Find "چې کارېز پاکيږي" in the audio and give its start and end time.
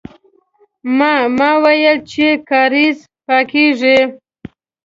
2.11-3.99